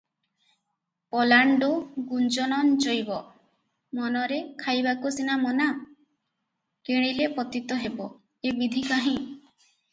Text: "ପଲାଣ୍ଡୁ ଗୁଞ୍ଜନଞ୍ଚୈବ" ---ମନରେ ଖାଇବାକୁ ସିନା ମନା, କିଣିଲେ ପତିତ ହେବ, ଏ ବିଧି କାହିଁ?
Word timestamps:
"ପଲାଣ୍ଡୁ 1.15 1.67
ଗୁଞ୍ଜନଞ୍ଚୈବ" 2.13 3.19
---ମନରେ 3.99 4.41
ଖାଇବାକୁ 4.65 5.13
ସିନା 5.19 5.37
ମନା, 5.45 5.69
କିଣିଲେ 6.91 7.31
ପତିତ 7.39 7.81
ହେବ, 7.87 8.13
ଏ 8.51 8.59
ବିଧି 8.65 8.87
କାହିଁ? 8.93 9.19